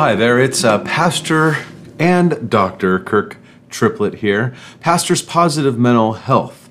hi 0.00 0.14
there. 0.14 0.38
It's 0.38 0.64
uh, 0.64 0.78
Pastor 0.78 1.58
and 1.98 2.48
Dr. 2.48 2.98
Kirk 3.00 3.36
Triplett 3.68 4.14
here, 4.14 4.54
Pastor's 4.80 5.20
Positive 5.20 5.78
Mental 5.78 6.14
Health. 6.14 6.70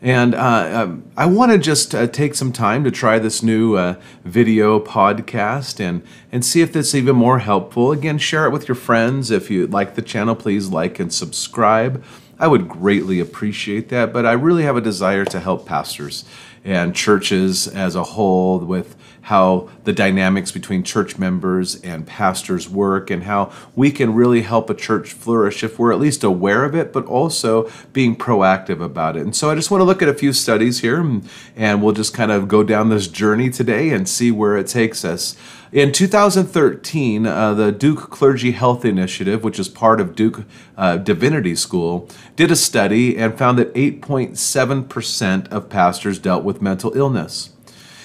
And 0.00 0.32
uh, 0.32 0.84
um, 0.84 1.10
I 1.16 1.26
want 1.26 1.50
to 1.50 1.58
just 1.58 1.92
uh, 1.92 2.06
take 2.06 2.36
some 2.36 2.52
time 2.52 2.84
to 2.84 2.92
try 2.92 3.18
this 3.18 3.42
new 3.42 3.74
uh, 3.74 3.96
video 4.22 4.78
podcast 4.78 5.80
and, 5.80 6.04
and 6.30 6.44
see 6.44 6.60
if 6.60 6.76
it's 6.76 6.94
even 6.94 7.16
more 7.16 7.40
helpful. 7.40 7.90
Again, 7.90 8.16
share 8.16 8.46
it 8.46 8.50
with 8.50 8.68
your 8.68 8.76
friends. 8.76 9.32
If 9.32 9.50
you 9.50 9.66
like 9.66 9.96
the 9.96 10.02
channel, 10.02 10.36
please 10.36 10.68
like 10.68 11.00
and 11.00 11.12
subscribe. 11.12 12.04
I 12.38 12.46
would 12.46 12.68
greatly 12.68 13.18
appreciate 13.20 13.88
that, 13.88 14.12
but 14.12 14.24
I 14.24 14.32
really 14.32 14.62
have 14.62 14.76
a 14.76 14.80
desire 14.80 15.24
to 15.26 15.40
help 15.40 15.66
pastors 15.66 16.24
and 16.64 16.94
churches 16.94 17.66
as 17.66 17.94
a 17.94 18.04
whole 18.04 18.58
with 18.58 18.96
how 19.22 19.68
the 19.84 19.92
dynamics 19.92 20.50
between 20.50 20.82
church 20.82 21.18
members 21.18 21.80
and 21.82 22.06
pastors 22.06 22.68
work 22.68 23.10
and 23.10 23.24
how 23.24 23.52
we 23.76 23.90
can 23.90 24.14
really 24.14 24.42
help 24.42 24.70
a 24.70 24.74
church 24.74 25.12
flourish 25.12 25.62
if 25.62 25.78
we're 25.78 25.92
at 25.92 25.98
least 25.98 26.24
aware 26.24 26.64
of 26.64 26.74
it, 26.74 26.92
but 26.92 27.04
also 27.06 27.70
being 27.92 28.16
proactive 28.16 28.80
about 28.80 29.16
it. 29.16 29.22
And 29.22 29.36
so 29.36 29.50
I 29.50 29.54
just 29.54 29.70
want 29.70 29.80
to 29.80 29.84
look 29.84 30.00
at 30.00 30.08
a 30.08 30.14
few 30.14 30.32
studies 30.32 30.80
here 30.80 31.20
and 31.56 31.82
we'll 31.82 31.92
just 31.92 32.14
kind 32.14 32.32
of 32.32 32.48
go 32.48 32.62
down 32.62 32.88
this 32.88 33.06
journey 33.08 33.50
today 33.50 33.90
and 33.90 34.08
see 34.08 34.30
where 34.30 34.56
it 34.56 34.66
takes 34.66 35.04
us. 35.04 35.36
In 35.70 35.92
2013, 35.92 37.26
uh, 37.26 37.52
the 37.52 37.70
Duke 37.70 38.08
Clergy 38.08 38.52
Health 38.52 38.86
Initiative, 38.86 39.44
which 39.44 39.58
is 39.58 39.68
part 39.68 40.00
of 40.00 40.14
Duke 40.14 40.44
uh, 40.78 40.96
Divinity 40.96 41.54
School, 41.54 42.08
did 42.36 42.50
a 42.50 42.56
study 42.56 43.18
and 43.18 43.36
found 43.36 43.58
that 43.58 43.74
8.7% 43.74 45.48
of 45.48 45.68
pastors 45.68 46.18
dealt 46.18 46.42
with 46.42 46.62
mental 46.62 46.96
illness. 46.96 47.50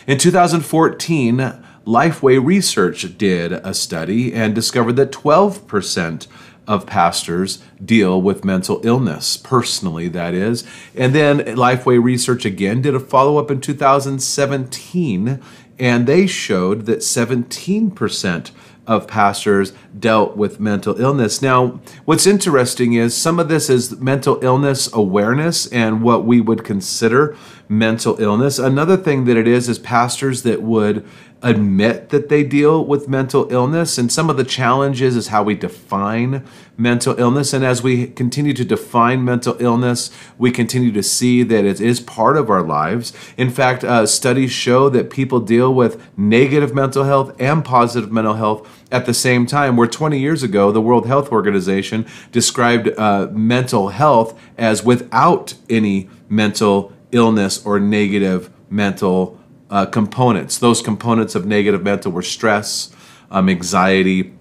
In 0.06 0.18
2014, 0.18 1.38
Lifeway 1.86 2.46
Research 2.46 3.18
did 3.18 3.54
a 3.54 3.74
study 3.74 4.34
and 4.34 4.54
discovered 4.54 4.98
that 4.98 5.14
12% 5.14 6.28
of 6.68 6.86
pastors 6.86 7.62
deal 7.84 8.22
with 8.22 8.46
mental 8.46 8.80
illness, 8.84 9.38
personally, 9.38 10.08
that 10.10 10.34
is. 10.34 10.66
And 10.96 11.14
then 11.14 11.40
Lifeway 11.40 12.02
Research 12.02 12.46
again 12.46 12.82
did 12.82 12.96
a 12.96 13.00
follow 13.00 13.38
up 13.38 13.52
in 13.52 13.60
2017, 13.62 15.42
and 15.80 16.08
they 16.08 16.28
showed 16.28 16.86
that 16.86 17.00
17% 17.00 18.52
of 18.86 19.08
pastors 19.08 19.72
dealt 19.98 20.36
with 20.36 20.60
mental 20.60 21.00
illness. 21.00 21.42
Now, 21.42 21.80
what's 22.06 22.28
interesting 22.28 22.94
is 22.94 23.16
some 23.16 23.40
of 23.40 23.48
this 23.48 23.70
is 23.70 24.00
mental 24.00 24.40
illness 24.42 24.92
awareness 24.92 25.68
and 25.68 26.04
what 26.04 26.26
we 26.26 26.42
would 26.42 26.66
consider 26.66 27.38
mental 27.78 28.20
illness. 28.22 28.60
Another 28.60 28.98
thing 28.98 29.26
that 29.26 29.38
it 29.38 29.48
is 29.48 29.68
is 29.68 29.80
pastors 29.80 30.44
that 30.44 30.62
would 30.62 31.06
admit 31.44 32.10
that 32.10 32.30
they 32.30 32.44
deal 32.44 32.86
with 32.86 33.10
mental 33.10 33.52
illness 33.52 33.98
and 33.98 34.10
some 34.10 34.30
of 34.30 34.38
the 34.38 34.46
challenges 34.46 35.18
is 35.18 35.28
how 35.28 35.44
we 35.44 35.54
define 35.54 36.42
mental 36.78 37.20
illness 37.20 37.52
and 37.52 37.66
as 37.66 37.84
we 37.84 38.08
continue 38.08 38.54
to 38.54 38.64
define 38.64 39.26
mental 39.26 39.58
illness 39.60 40.10
we 40.38 40.50
continue 40.50 40.90
to 40.90 41.04
see 41.04 41.44
that 41.44 41.66
it 41.66 41.82
is 41.82 42.00
part 42.00 42.38
of 42.38 42.50
our 42.50 42.64
lives 42.64 43.12
in 43.36 43.50
fact 43.50 43.84
uh, 43.84 44.06
studies 44.06 44.52
show 44.52 44.88
that 44.88 45.10
people 45.10 45.42
deal 45.42 45.74
with 45.74 46.02
negative 46.18 46.74
mental 46.74 47.04
health 47.04 47.36
and 47.40 47.66
positive 47.66 48.10
mental 48.10 48.36
health 48.36 48.86
at 48.90 49.06
the 49.06 49.14
same 49.14 49.46
time 49.46 49.76
where 49.76 49.88
20 49.88 50.18
years 50.18 50.44
ago 50.44 50.72
the 50.72 50.82
world 50.82 51.06
health 51.08 51.30
organization 51.30 52.06
described 52.32 52.88
uh, 52.98 53.28
mental 53.34 53.90
health 53.90 54.40
as 54.58 54.82
without 54.82 55.56
any 55.70 56.10
mental 56.30 56.94
illness 57.14 57.66
or 57.66 57.80
negative 57.80 58.50
mental 58.70 59.40
uh, 59.70 59.86
components. 59.86 60.58
Those 60.58 60.82
components 60.82 61.36
of 61.36 61.46
negative 61.46 61.84
mental 61.84 62.12
were 62.12 62.22
stress, 62.22 62.94
um, 63.32 63.50
anxiety, 63.50 64.34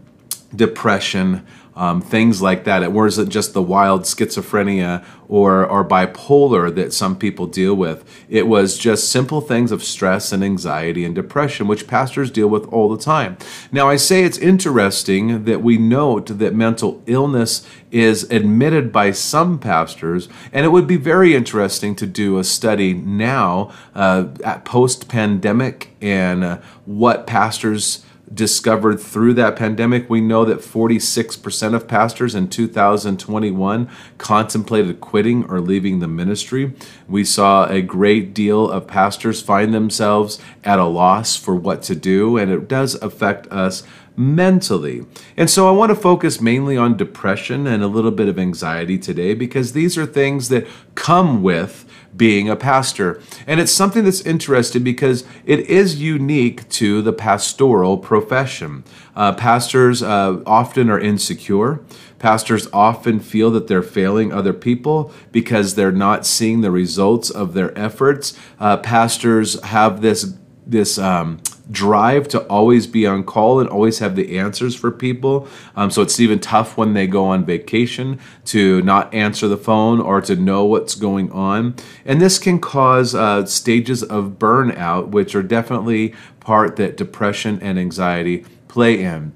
depression, 0.54 1.46
um, 1.74 2.00
things 2.00 2.42
like 2.42 2.64
that. 2.64 2.82
It 2.82 2.92
wasn't 2.92 3.30
just 3.30 3.54
the 3.54 3.62
wild 3.62 4.02
schizophrenia 4.02 5.04
or, 5.28 5.64
or 5.64 5.82
bipolar 5.84 6.74
that 6.74 6.92
some 6.92 7.16
people 7.16 7.46
deal 7.46 7.74
with. 7.74 8.04
It 8.28 8.46
was 8.46 8.76
just 8.76 9.10
simple 9.10 9.40
things 9.40 9.72
of 9.72 9.82
stress 9.82 10.32
and 10.32 10.44
anxiety 10.44 11.04
and 11.04 11.14
depression, 11.14 11.68
which 11.68 11.86
pastors 11.86 12.30
deal 12.30 12.48
with 12.48 12.66
all 12.66 12.94
the 12.94 13.02
time. 13.02 13.38
Now, 13.70 13.88
I 13.88 13.96
say 13.96 14.24
it's 14.24 14.36
interesting 14.38 15.44
that 15.44 15.62
we 15.62 15.78
note 15.78 16.26
that 16.38 16.54
mental 16.54 17.02
illness 17.06 17.66
is 17.90 18.30
admitted 18.30 18.92
by 18.92 19.12
some 19.12 19.58
pastors, 19.58 20.28
and 20.52 20.66
it 20.66 20.70
would 20.70 20.86
be 20.86 20.96
very 20.96 21.34
interesting 21.34 21.94
to 21.96 22.06
do 22.06 22.38
a 22.38 22.44
study 22.44 22.92
now 22.92 23.72
uh, 23.94 24.28
at 24.44 24.64
post 24.64 25.08
pandemic 25.08 25.90
and 26.00 26.44
uh, 26.44 26.58
what 26.84 27.26
pastors 27.26 28.04
discovered 28.34 29.00
through 29.00 29.34
that 29.34 29.56
pandemic. 29.56 30.08
We 30.08 30.20
know 30.20 30.44
that 30.44 30.58
46% 30.58 31.74
of 31.74 31.88
pastors 31.88 32.34
in 32.34 32.48
2021 32.48 33.88
contemplated 34.18 35.00
quitting 35.00 35.44
or 35.44 35.60
leaving 35.60 35.98
the 35.98 36.08
ministry. 36.08 36.72
We 37.08 37.24
saw 37.24 37.66
a 37.66 37.82
great 37.82 38.32
deal 38.32 38.70
of 38.70 38.86
pastors 38.86 39.42
find 39.42 39.74
themselves 39.74 40.38
at 40.64 40.78
a 40.78 40.84
loss 40.84 41.36
for 41.36 41.54
what 41.54 41.82
to 41.84 41.94
do, 41.94 42.36
and 42.36 42.50
it 42.50 42.68
does 42.68 42.94
affect 42.96 43.46
us 43.48 43.82
mentally. 44.16 45.06
And 45.36 45.48
so 45.48 45.68
I 45.68 45.72
want 45.72 45.90
to 45.90 45.96
focus 45.96 46.40
mainly 46.40 46.76
on 46.76 46.96
depression 46.96 47.66
and 47.66 47.82
a 47.82 47.86
little 47.86 48.10
bit 48.10 48.28
of 48.28 48.38
anxiety 48.38 48.98
today 48.98 49.34
because 49.34 49.72
these 49.72 49.96
are 49.96 50.06
things 50.06 50.48
that 50.48 50.66
come 50.94 51.42
with 51.42 51.86
being 52.14 52.48
a 52.48 52.56
pastor. 52.56 53.20
And 53.46 53.58
it's 53.58 53.72
something 53.72 54.04
that's 54.04 54.20
interesting 54.20 54.82
because 54.82 55.24
it 55.46 55.60
is 55.60 56.00
unique 56.00 56.68
to 56.70 57.00
the 57.00 57.12
pastoral 57.12 57.96
profession. 57.96 58.84
Uh, 59.16 59.32
pastors 59.32 60.02
uh, 60.02 60.42
often 60.44 60.90
are 60.90 61.00
insecure. 61.00 61.80
Pastors 62.18 62.68
often 62.72 63.18
feel 63.18 63.50
that 63.52 63.66
they're 63.66 63.82
failing 63.82 64.32
other 64.32 64.52
people 64.52 65.12
because 65.32 65.74
they're 65.74 65.90
not 65.90 66.26
seeing 66.26 66.60
the 66.60 66.70
results 66.70 67.30
of 67.30 67.54
their 67.54 67.76
efforts. 67.78 68.38
Uh, 68.60 68.76
pastors 68.76 69.60
have 69.64 70.02
this 70.02 70.34
this 70.64 70.96
um, 70.96 71.40
drive 71.70 72.28
to 72.28 72.40
always 72.46 72.86
be 72.86 73.06
on 73.06 73.24
call 73.24 73.60
and 73.60 73.68
always 73.68 73.98
have 74.00 74.16
the 74.16 74.38
answers 74.38 74.74
for 74.74 74.90
people. 74.90 75.48
Um, 75.76 75.90
so 75.90 76.02
it's 76.02 76.18
even 76.20 76.38
tough 76.38 76.76
when 76.76 76.94
they 76.94 77.06
go 77.06 77.24
on 77.24 77.44
vacation 77.44 78.18
to 78.46 78.82
not 78.82 79.12
answer 79.14 79.48
the 79.48 79.56
phone 79.56 80.00
or 80.00 80.20
to 80.22 80.36
know 80.36 80.64
what's 80.64 80.94
going 80.94 81.30
on. 81.32 81.74
And 82.04 82.20
this 82.20 82.38
can 82.38 82.60
cause 82.60 83.14
uh, 83.14 83.46
stages 83.46 84.02
of 84.02 84.38
burnout, 84.38 85.08
which 85.08 85.34
are 85.34 85.42
definitely 85.42 86.14
part 86.40 86.76
that 86.76 86.96
depression 86.96 87.58
and 87.62 87.78
anxiety 87.78 88.44
play 88.68 89.02
in. 89.02 89.32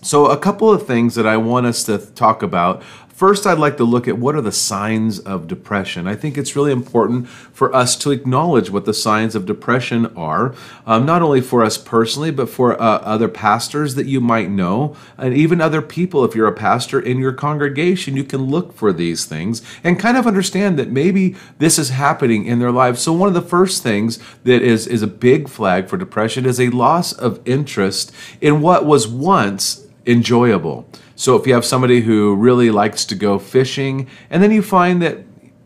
So, 0.00 0.26
a 0.26 0.38
couple 0.38 0.70
of 0.70 0.86
things 0.86 1.16
that 1.16 1.26
I 1.26 1.36
want 1.36 1.66
us 1.66 1.82
to 1.84 1.98
talk 1.98 2.42
about 2.42 2.82
First, 3.18 3.48
I'd 3.48 3.58
like 3.58 3.78
to 3.78 3.84
look 3.84 4.06
at 4.06 4.16
what 4.16 4.36
are 4.36 4.40
the 4.40 4.52
signs 4.52 5.18
of 5.18 5.48
depression. 5.48 6.06
I 6.06 6.14
think 6.14 6.38
it's 6.38 6.54
really 6.54 6.70
important 6.70 7.28
for 7.28 7.74
us 7.74 7.96
to 7.96 8.12
acknowledge 8.12 8.70
what 8.70 8.84
the 8.84 8.94
signs 8.94 9.34
of 9.34 9.44
depression 9.44 10.06
are, 10.14 10.54
um, 10.86 11.04
not 11.04 11.20
only 11.20 11.40
for 11.40 11.64
us 11.64 11.76
personally, 11.76 12.30
but 12.30 12.48
for 12.48 12.80
uh, 12.80 12.98
other 12.98 13.26
pastors 13.26 13.96
that 13.96 14.06
you 14.06 14.20
might 14.20 14.50
know, 14.50 14.94
and 15.16 15.34
even 15.34 15.60
other 15.60 15.82
people. 15.82 16.24
If 16.24 16.36
you're 16.36 16.46
a 16.46 16.52
pastor 16.52 17.00
in 17.00 17.18
your 17.18 17.32
congregation, 17.32 18.16
you 18.16 18.22
can 18.22 18.42
look 18.42 18.72
for 18.72 18.92
these 18.92 19.24
things 19.24 19.62
and 19.82 19.98
kind 19.98 20.16
of 20.16 20.28
understand 20.28 20.78
that 20.78 20.92
maybe 20.92 21.34
this 21.58 21.76
is 21.76 21.88
happening 21.88 22.46
in 22.46 22.60
their 22.60 22.70
lives. 22.70 23.02
So, 23.02 23.12
one 23.12 23.26
of 23.26 23.34
the 23.34 23.42
first 23.42 23.82
things 23.82 24.20
that 24.44 24.62
is, 24.62 24.86
is 24.86 25.02
a 25.02 25.08
big 25.08 25.48
flag 25.48 25.88
for 25.88 25.96
depression 25.96 26.46
is 26.46 26.60
a 26.60 26.70
loss 26.70 27.12
of 27.12 27.40
interest 27.44 28.12
in 28.40 28.60
what 28.60 28.86
was 28.86 29.08
once 29.08 29.87
enjoyable. 30.08 30.88
So 31.14 31.36
if 31.36 31.46
you 31.46 31.54
have 31.54 31.64
somebody 31.64 32.00
who 32.00 32.34
really 32.34 32.70
likes 32.70 33.04
to 33.04 33.14
go 33.14 33.38
fishing, 33.38 34.08
and 34.30 34.42
then 34.42 34.50
you 34.50 34.62
find 34.62 35.02
that, 35.02 35.18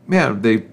man, 0.05 0.41
they 0.41 0.65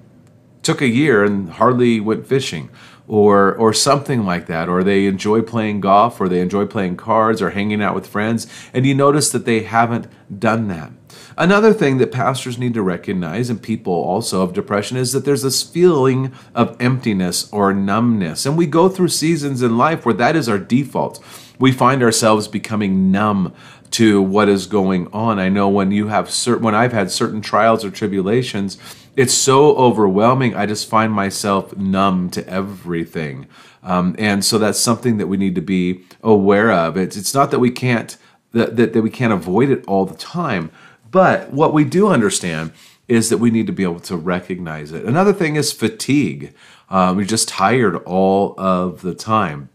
took 0.63 0.83
a 0.83 0.89
year 0.89 1.25
and 1.25 1.49
hardly 1.51 2.01
went 2.01 2.27
fishing, 2.27 2.69
or 3.07 3.55
or 3.57 3.73
something 3.73 4.25
like 4.25 4.47
that, 4.47 4.69
or 4.69 4.85
they 4.85 5.07
enjoy 5.07 5.43
playing 5.43 5.81
golf, 5.81 6.21
or 6.21 6.29
they 6.29 6.41
enjoy 6.41 6.67
playing 6.67 6.97
cards, 6.97 7.41
or 7.41 7.51
hanging 7.51 7.83
out 7.83 7.95
with 7.95 8.07
friends, 8.07 8.47
and 8.75 8.85
you 8.85 8.95
notice 8.95 9.31
that 9.31 9.45
they 9.45 9.63
haven't 9.63 10.07
done 10.39 10.69
that. 10.69 10.91
Another 11.37 11.73
thing 11.73 11.99
that 11.99 12.13
pastors 12.13 12.59
need 12.59 12.75
to 12.75 12.83
recognize, 12.83 13.51
and 13.51 13.63
people 13.63 13.95
also 13.95 14.43
of 14.43 14.53
depression, 14.53 14.97
is 14.97 15.13
that 15.13 15.25
there's 15.25 15.43
this 15.43 15.63
feeling 15.63 16.33
of 16.55 16.77
emptiness 16.81 17.51
or 17.53 17.73
numbness. 17.73 18.47
And 18.47 18.59
we 18.59 18.67
go 18.67 18.89
through 18.89 19.09
seasons 19.09 19.63
in 19.63 19.79
life 19.79 20.05
where 20.05 20.15
that 20.15 20.37
is 20.37 20.49
our 20.49 20.59
default. 20.59 21.19
We 21.61 21.71
find 21.71 22.03
ourselves 22.03 22.49
becoming 22.49 23.13
numb 23.13 23.55
to 23.93 24.23
what 24.23 24.49
is 24.49 24.67
going 24.67 25.09
on. 25.13 25.39
I 25.39 25.49
know 25.49 25.69
when 25.69 25.91
you 25.93 26.09
have 26.09 26.31
certain 26.31 26.65
when 26.65 26.75
I've 26.75 26.93
had 26.93 27.11
certain 27.11 27.41
trials 27.41 27.85
or 27.85 27.91
tribulations, 27.91 28.79
it's 29.17 29.35
so 29.35 29.77
overwhelming. 29.77 30.55
I 30.55 30.67
just 30.67 30.89
find 30.89 31.13
myself 31.13 31.77
numb 31.77 32.31
to 32.31 32.49
everything, 32.49 33.47
um, 33.83 34.15
and 34.19 34.45
so 34.45 34.59
that's 34.59 34.79
something 34.79 35.19
that 35.19 35.27
we 35.27 35.37
need 35.37 35.55
to 35.55 35.61
be 35.61 36.05
aware 36.23 36.73
of. 36.73 36.97
It's 36.97 37.17
it's 37.17 37.35
not 37.35 37.51
that 37.51 37.59
we 37.59 37.71
can't 37.71 38.17
that, 38.53 38.77
that, 38.77 38.93
that 38.93 39.03
we 39.03 39.11
can't 39.11 39.33
avoid 39.33 39.71
it 39.71 39.85
all 39.87 40.07
the 40.07 40.17
time, 40.17 40.71
but 41.11 41.53
what 41.53 41.73
we 41.73 41.85
do 41.85 42.09
understand 42.09 42.73
is 43.09 43.29
that 43.29 43.39
we 43.39 43.51
need 43.51 43.67
to 43.67 43.73
be 43.73 43.83
able 43.83 44.01
to 44.01 44.17
recognize 44.17 44.93
it. 44.93 45.05
Another 45.05 45.33
thing 45.33 45.57
is 45.57 45.73
fatigue. 45.73 46.55
Um, 46.89 47.19
you're 47.19 47.27
just 47.27 47.49
tired 47.49 47.97
all 48.05 48.55
of 48.57 49.03
the 49.03 49.15
time. 49.15 49.70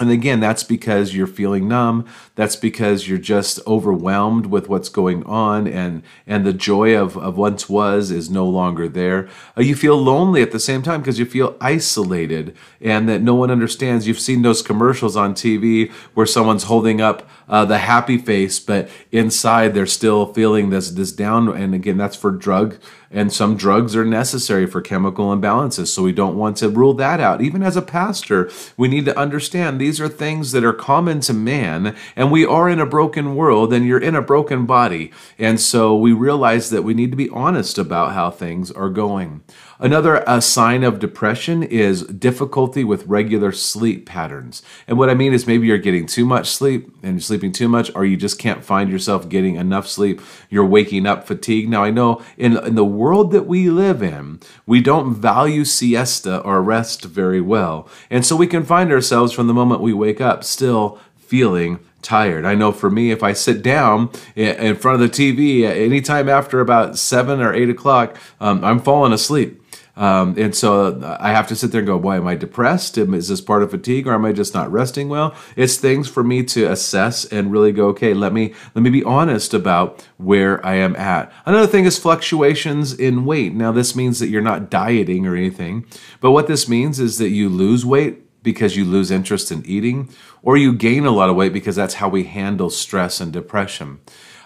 And 0.00 0.10
again, 0.12 0.38
that's 0.38 0.62
because 0.62 1.14
you're 1.14 1.26
feeling 1.26 1.66
numb. 1.66 2.06
That's 2.36 2.54
because 2.54 3.08
you're 3.08 3.18
just 3.18 3.58
overwhelmed 3.66 4.46
with 4.46 4.68
what's 4.68 4.88
going 4.88 5.24
on, 5.24 5.66
and 5.66 6.02
and 6.26 6.46
the 6.46 6.52
joy 6.52 6.96
of, 6.96 7.16
of 7.16 7.36
once 7.36 7.68
was 7.68 8.12
is 8.12 8.30
no 8.30 8.46
longer 8.46 8.88
there. 8.88 9.28
Uh, 9.56 9.62
you 9.62 9.74
feel 9.74 9.96
lonely 9.96 10.40
at 10.40 10.52
the 10.52 10.60
same 10.60 10.82
time 10.82 11.00
because 11.00 11.18
you 11.18 11.24
feel 11.24 11.56
isolated 11.60 12.56
and 12.80 13.08
that 13.08 13.22
no 13.22 13.34
one 13.34 13.50
understands. 13.50 14.06
You've 14.06 14.20
seen 14.20 14.42
those 14.42 14.62
commercials 14.62 15.16
on 15.16 15.34
TV 15.34 15.90
where 16.14 16.26
someone's 16.26 16.64
holding 16.64 17.00
up 17.00 17.28
uh, 17.48 17.64
the 17.64 17.78
happy 17.78 18.18
face, 18.18 18.60
but 18.60 18.88
inside 19.10 19.74
they're 19.74 19.86
still 19.86 20.32
feeling 20.32 20.70
this 20.70 20.90
this 20.90 21.10
down. 21.10 21.48
And 21.48 21.74
again, 21.74 21.96
that's 21.96 22.16
for 22.16 22.30
drug 22.30 22.76
and 23.10 23.32
some 23.32 23.56
drugs 23.56 23.96
are 23.96 24.04
necessary 24.04 24.66
for 24.66 24.80
chemical 24.80 25.34
imbalances. 25.34 25.88
So 25.88 26.02
we 26.02 26.12
don't 26.12 26.36
want 26.36 26.56
to 26.58 26.68
rule 26.68 26.94
that 26.94 27.20
out. 27.20 27.40
Even 27.40 27.62
as 27.62 27.76
a 27.76 27.82
pastor, 27.82 28.50
we 28.76 28.88
need 28.88 29.04
to 29.06 29.18
understand 29.18 29.80
these 29.80 30.00
are 30.00 30.08
things 30.08 30.52
that 30.52 30.64
are 30.64 30.72
common 30.72 31.20
to 31.20 31.32
man, 31.32 31.96
and 32.16 32.30
we 32.30 32.44
are 32.44 32.68
in 32.68 32.80
a 32.80 32.86
broken 32.86 33.34
world, 33.34 33.72
and 33.72 33.86
you're 33.86 33.98
in 33.98 34.14
a 34.14 34.22
broken 34.22 34.66
body. 34.66 35.10
And 35.38 35.60
so 35.60 35.96
we 35.96 36.12
realize 36.12 36.70
that 36.70 36.84
we 36.84 36.94
need 36.94 37.10
to 37.10 37.16
be 37.16 37.30
honest 37.30 37.78
about 37.78 38.12
how 38.12 38.30
things 38.30 38.70
are 38.70 38.90
going. 38.90 39.42
Another 39.80 40.28
uh, 40.28 40.40
sign 40.40 40.82
of 40.82 40.98
depression 40.98 41.62
is 41.62 42.02
difficulty 42.02 42.82
with 42.82 43.06
regular 43.06 43.52
sleep 43.52 44.06
patterns. 44.06 44.60
And 44.88 44.98
what 44.98 45.08
I 45.08 45.14
mean 45.14 45.32
is 45.32 45.46
maybe 45.46 45.68
you're 45.68 45.78
getting 45.78 46.04
too 46.04 46.26
much 46.26 46.48
sleep 46.48 46.92
and 47.00 47.14
you're 47.14 47.20
sleeping 47.20 47.52
too 47.52 47.68
much, 47.68 47.88
or 47.94 48.04
you 48.04 48.16
just 48.16 48.40
can't 48.40 48.64
find 48.64 48.90
yourself 48.90 49.28
getting 49.28 49.54
enough 49.54 49.86
sleep. 49.86 50.20
You're 50.50 50.66
waking 50.66 51.06
up 51.06 51.28
fatigued. 51.28 51.70
Now, 51.70 51.84
I 51.84 51.90
know 51.90 52.20
in, 52.36 52.56
in 52.56 52.74
the 52.74 52.84
world 52.84 53.30
that 53.30 53.46
we 53.46 53.70
live 53.70 54.02
in, 54.02 54.40
we 54.66 54.80
don't 54.80 55.14
value 55.14 55.64
siesta 55.64 56.40
or 56.40 56.60
rest 56.60 57.04
very 57.04 57.40
well. 57.40 57.88
And 58.10 58.26
so 58.26 58.34
we 58.34 58.48
can 58.48 58.64
find 58.64 58.90
ourselves 58.90 59.32
from 59.32 59.46
the 59.46 59.54
moment 59.54 59.80
we 59.80 59.92
wake 59.92 60.20
up 60.20 60.42
still 60.42 60.98
feeling 61.16 61.78
tired. 62.02 62.44
I 62.44 62.56
know 62.56 62.72
for 62.72 62.90
me, 62.90 63.12
if 63.12 63.22
I 63.22 63.32
sit 63.32 63.62
down 63.62 64.10
in 64.34 64.74
front 64.76 65.00
of 65.00 65.08
the 65.08 65.14
TV 65.14 65.62
anytime 65.62 66.28
after 66.28 66.60
about 66.60 66.98
seven 66.98 67.40
or 67.40 67.54
eight 67.54 67.70
o'clock, 67.70 68.16
um, 68.40 68.64
I'm 68.64 68.80
falling 68.80 69.12
asleep. 69.12 69.62
Um, 69.98 70.36
and 70.38 70.54
so 70.54 71.18
I 71.18 71.32
have 71.32 71.48
to 71.48 71.56
sit 71.56 71.72
there 71.72 71.80
and 71.80 71.86
go, 71.86 71.98
boy, 71.98 72.14
am 72.14 72.28
I 72.28 72.36
depressed? 72.36 72.96
Is 72.96 73.28
this 73.28 73.40
part 73.40 73.64
of 73.64 73.72
fatigue 73.72 74.06
or 74.06 74.14
am 74.14 74.24
I 74.24 74.30
just 74.32 74.54
not 74.54 74.70
resting 74.70 75.08
well? 75.08 75.34
It's 75.56 75.76
things 75.76 76.08
for 76.08 76.22
me 76.22 76.44
to 76.44 76.70
assess 76.70 77.24
and 77.24 77.50
really 77.50 77.72
go, 77.72 77.88
okay, 77.88 78.14
let 78.14 78.32
me 78.32 78.54
let 78.76 78.82
me 78.82 78.90
be 78.90 79.02
honest 79.02 79.52
about 79.52 80.06
where 80.16 80.64
I 80.64 80.76
am 80.76 80.94
at. 80.94 81.32
Another 81.44 81.66
thing 81.66 81.84
is 81.84 81.98
fluctuations 81.98 82.92
in 82.92 83.24
weight. 83.24 83.54
Now 83.54 83.72
this 83.72 83.96
means 83.96 84.20
that 84.20 84.28
you're 84.28 84.40
not 84.40 84.70
dieting 84.70 85.26
or 85.26 85.34
anything, 85.34 85.84
but 86.20 86.30
what 86.30 86.46
this 86.46 86.68
means 86.68 87.00
is 87.00 87.18
that 87.18 87.30
you 87.30 87.48
lose 87.48 87.84
weight 87.84 88.24
because 88.44 88.76
you 88.76 88.84
lose 88.84 89.10
interest 89.10 89.50
in 89.50 89.66
eating, 89.66 90.08
or 90.42 90.56
you 90.56 90.72
gain 90.72 91.04
a 91.04 91.10
lot 91.10 91.28
of 91.28 91.34
weight 91.34 91.52
because 91.52 91.74
that's 91.74 91.94
how 91.94 92.08
we 92.08 92.22
handle 92.22 92.70
stress 92.70 93.20
and 93.20 93.32
depression 93.32 93.98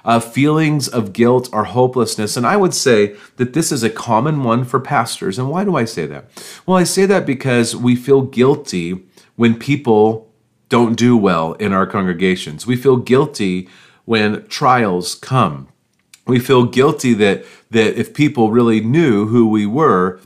uh, 0.04 0.20
feelings 0.20 0.88
of 0.88 1.12
guilt 1.12 1.48
or 1.52 1.64
hopelessness. 1.64 2.36
And 2.36 2.46
I 2.46 2.56
would 2.56 2.74
say 2.74 3.16
that 3.36 3.52
this 3.52 3.70
is 3.72 3.82
a 3.82 3.90
common 3.90 4.42
one 4.42 4.64
for 4.64 4.80
pastors. 4.80 5.38
And 5.38 5.50
why 5.50 5.64
do 5.64 5.76
I 5.76 5.84
say 5.84 6.06
that? 6.06 6.26
Well, 6.66 6.76
I 6.76 6.84
say 6.84 7.06
that 7.06 7.26
because 7.26 7.76
we 7.76 7.96
feel 7.96 8.22
guilty 8.22 9.04
when 9.36 9.58
people 9.58 10.32
don't 10.68 10.96
do 10.96 11.16
well 11.16 11.52
in 11.54 11.72
our 11.72 11.86
congregations. 11.86 12.66
We 12.66 12.76
feel 12.76 12.96
guilty 12.96 13.68
when 14.04 14.46
trials 14.46 15.14
come. 15.14 15.68
We 16.26 16.38
feel 16.38 16.66
guilty 16.66 17.14
that, 17.14 17.44
that 17.70 17.98
if 17.98 18.14
people 18.14 18.50
really 18.50 18.80
knew 18.80 19.26
who 19.26 19.48
we 19.48 19.66
were, 19.66 20.20